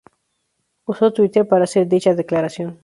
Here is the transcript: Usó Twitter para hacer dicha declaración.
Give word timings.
Usó 0.85 1.13
Twitter 1.13 1.47
para 1.47 1.65
hacer 1.65 1.87
dicha 1.87 2.15
declaración. 2.15 2.79